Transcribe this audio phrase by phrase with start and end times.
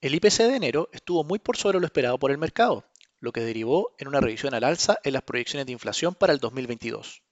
[0.00, 2.84] El IPC de enero estuvo muy por sobre lo esperado por el mercado,
[3.18, 6.38] lo que derivó en una revisión al alza en las proyecciones de inflación para el
[6.38, 7.24] 2022.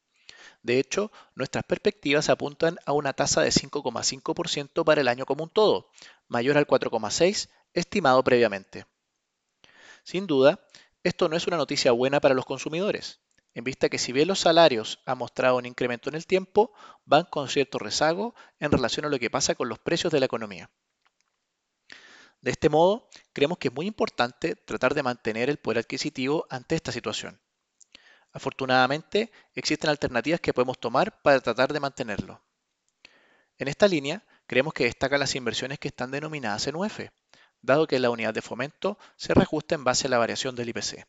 [0.63, 5.51] De hecho, nuestras perspectivas apuntan a una tasa de 5,5% para el año como un
[5.51, 5.91] todo,
[6.27, 8.85] mayor al 4,6% estimado previamente.
[10.03, 10.59] Sin duda,
[11.05, 13.21] esto no es una noticia buena para los consumidores,
[13.55, 16.73] en vista que si bien los salarios han mostrado un incremento en el tiempo,
[17.05, 20.27] van con cierto rezago en relación a lo que pasa con los precios de la
[20.27, 20.69] economía.
[22.47, 26.77] De este modo, creemos que es muy importante tratar de mantener el poder adquisitivo ante
[26.77, 27.41] esta situación.
[28.31, 32.41] Afortunadamente, existen alternativas que podemos tomar para tratar de mantenerlo.
[33.59, 37.01] En esta línea, creemos que destacan las inversiones que están denominadas en UF,
[37.63, 41.05] dado que la unidad de fomento se reajusta en base a la variación del IPC.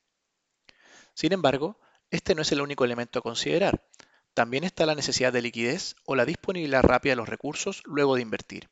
[1.14, 3.86] Sin embargo, este no es el único elemento a considerar.
[4.34, 8.24] También está la necesidad de liquidez o la disponibilidad rápida de los recursos luego de
[8.24, 8.72] invertir.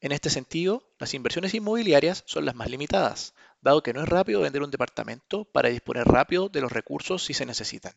[0.00, 4.40] En este sentido, las inversiones inmobiliarias son las más limitadas, dado que no es rápido
[4.40, 7.94] vender un departamento para disponer rápido de los recursos si se necesitan.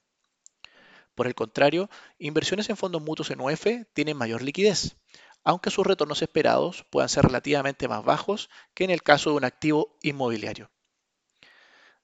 [1.14, 4.96] Por el contrario, inversiones en fondos mutuos en UF tienen mayor liquidez,
[5.44, 9.44] aunque sus retornos esperados puedan ser relativamente más bajos que en el caso de un
[9.44, 10.72] activo inmobiliario.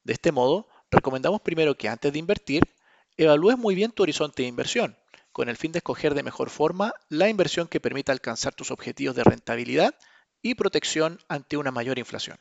[0.04, 2.64] De este modo, recomendamos primero que antes de invertir,
[3.18, 4.98] evalúes muy bien tu horizonte de inversión,
[5.38, 9.16] con el fin de escoger de mejor forma la inversión que permita alcanzar tus objetivos
[9.16, 9.94] de rentabilidad
[10.42, 12.40] y protección ante una mayor inflación.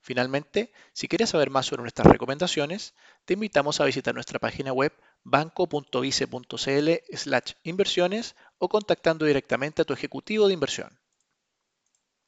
[0.00, 2.94] Finalmente, si quieres saber más sobre nuestras recomendaciones,
[3.26, 6.90] te invitamos a visitar nuestra página web banco.vice.cl
[7.62, 10.98] inversiones o contactando directamente a tu ejecutivo de inversión.